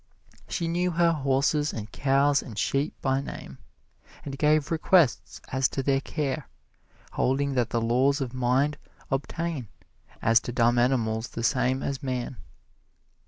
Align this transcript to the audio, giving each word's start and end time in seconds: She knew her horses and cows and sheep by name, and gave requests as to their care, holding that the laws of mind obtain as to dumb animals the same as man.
She 0.49 0.67
knew 0.67 0.89
her 0.89 1.11
horses 1.11 1.71
and 1.71 1.91
cows 1.91 2.41
and 2.41 2.57
sheep 2.57 2.95
by 3.03 3.21
name, 3.21 3.59
and 4.25 4.35
gave 4.35 4.71
requests 4.71 5.39
as 5.51 5.69
to 5.69 5.83
their 5.83 6.01
care, 6.01 6.47
holding 7.11 7.53
that 7.53 7.69
the 7.69 7.79
laws 7.81 8.19
of 8.19 8.33
mind 8.33 8.79
obtain 9.11 9.67
as 10.19 10.39
to 10.39 10.51
dumb 10.51 10.79
animals 10.79 11.27
the 11.27 11.43
same 11.43 11.83
as 11.83 12.01
man. 12.01 12.37